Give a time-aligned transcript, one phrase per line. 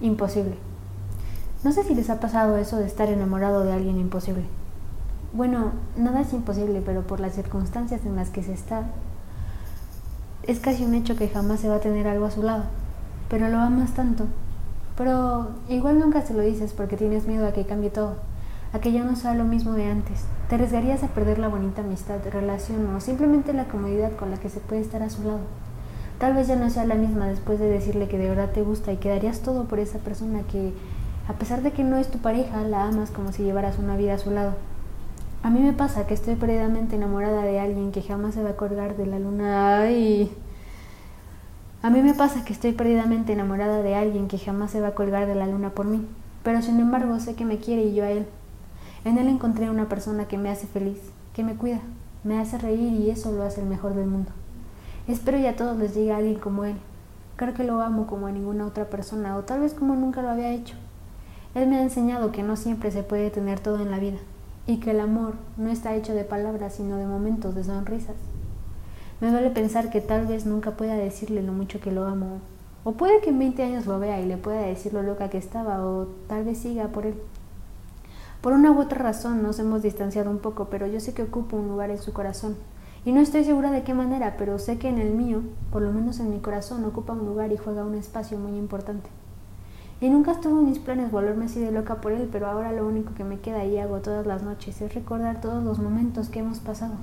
[0.00, 0.56] imposible.
[1.62, 4.44] No sé si les ha pasado eso de estar enamorado de alguien imposible.
[5.32, 8.84] Bueno, nada es imposible, pero por las circunstancias en las que se está,
[10.46, 12.64] es casi un hecho que jamás se va a tener algo a su lado.
[13.30, 14.26] Pero lo amas tanto.
[14.96, 18.16] Pero igual nunca se lo dices porque tienes miedo a que cambie todo,
[18.72, 20.24] a que ya no sea lo mismo de antes.
[20.48, 24.50] Te arriesgarías a perder la bonita amistad, relación o simplemente la comodidad con la que
[24.50, 25.40] se puede estar a su lado.
[26.18, 28.92] Tal vez ya no sea la misma después de decirle que de verdad te gusta
[28.92, 30.72] y que darías todo por esa persona que,
[31.28, 34.14] a pesar de que no es tu pareja, la amas como si llevaras una vida
[34.14, 34.54] a su lado.
[35.42, 38.56] A mí me pasa que estoy perdidamente enamorada de alguien que jamás se va a
[38.56, 39.82] colgar de la luna.
[39.82, 40.32] Ay.
[41.82, 44.94] A mí me pasa que estoy perdidamente enamorada de alguien que jamás se va a
[44.94, 46.06] colgar de la luna por mí,
[46.42, 48.26] pero sin embargo sé que me quiere y yo a él.
[49.04, 50.98] En él encontré una persona que me hace feliz,
[51.34, 51.80] que me cuida,
[52.22, 54.30] me hace reír y eso lo hace el mejor del mundo.
[55.06, 56.76] Espero y a todos les llegue alguien como él.
[57.36, 60.30] Creo que lo amo como a ninguna otra persona, o tal vez como nunca lo
[60.30, 60.76] había hecho.
[61.54, 64.16] Él me ha enseñado que no siempre se puede tener todo en la vida,
[64.66, 68.16] y que el amor no está hecho de palabras, sino de momentos, de sonrisas.
[69.20, 72.38] Me duele pensar que tal vez nunca pueda decirle lo mucho que lo amo,
[72.82, 75.36] o puede que en 20 años lo vea y le pueda decir lo loca que
[75.36, 77.14] estaba, o tal vez siga por él.
[78.40, 81.58] Por una u otra razón nos hemos distanciado un poco, pero yo sé que ocupo
[81.58, 82.56] un lugar en su corazón
[83.04, 85.92] y no estoy segura de qué manera, pero sé que en el mío, por lo
[85.92, 89.10] menos en mi corazón, ocupa un lugar y juega un espacio muy importante.
[90.00, 92.86] Y nunca estuvo en mis planes volverme así de loca por él, pero ahora lo
[92.86, 96.40] único que me queda y hago todas las noches es recordar todos los momentos que
[96.40, 96.94] hemos pasado.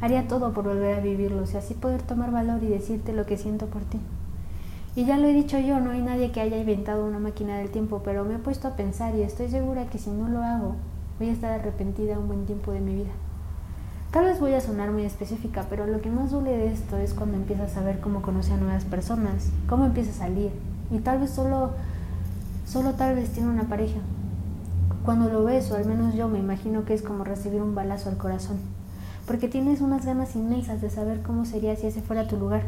[0.00, 3.36] Haría todo por volver a vivirlos y así poder tomar valor y decirte lo que
[3.36, 3.98] siento por ti.
[4.96, 7.70] Y ya lo he dicho yo, no hay nadie que haya inventado una máquina del
[7.70, 10.74] tiempo, pero me he puesto a pensar y estoy segura que si no lo hago,
[11.18, 13.10] voy a estar arrepentida un buen tiempo de mi vida.
[14.10, 17.12] Tal vez voy a sonar muy específica, pero lo que más duele de esto es
[17.12, 20.50] cuando empiezas a ver cómo conoce a nuevas personas, cómo empieza a salir,
[20.90, 21.72] y tal vez solo,
[22.66, 23.98] solo tal vez tiene una pareja.
[25.04, 28.08] Cuando lo ves, o al menos yo me imagino que es como recibir un balazo
[28.08, 28.56] al corazón,
[29.26, 32.62] porque tienes unas ganas inmensas de saber cómo sería si ese fuera tu lugar,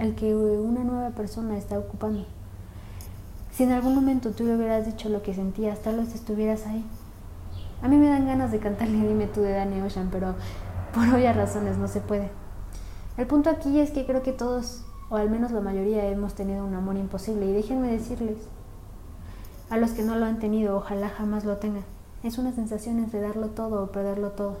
[0.00, 2.26] el que una nueva persona está ocupando.
[3.52, 6.84] Si en algún momento tú le hubieras dicho lo que sentías, tal vez estuvieras ahí.
[7.82, 10.34] A mí me dan ganas de cantarle Dime tú de Danny Ocean, pero
[10.94, 12.30] por obvias razones no se puede.
[13.16, 16.64] El punto aquí es que creo que todos, o al menos la mayoría, hemos tenido
[16.64, 18.38] un amor imposible y déjenme decirles,
[19.70, 21.84] a los que no lo han tenido, ojalá jamás lo tengan.
[22.22, 24.58] Es una sensación entre darlo todo o perderlo todo.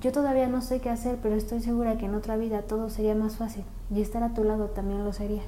[0.00, 3.14] Yo todavía no sé qué hacer, pero estoy segura que en otra vida todo sería
[3.14, 5.42] más fácil y estar a tu lado también lo sería.